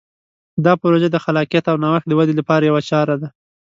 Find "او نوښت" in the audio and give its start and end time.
1.71-2.05